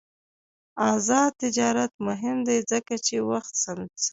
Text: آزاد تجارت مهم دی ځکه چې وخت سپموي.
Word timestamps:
آزاد 0.91 1.31
تجارت 1.43 1.91
مهم 2.07 2.37
دی 2.47 2.57
ځکه 2.71 2.93
چې 3.05 3.15
وخت 3.29 3.53
سپموي. 3.63 4.07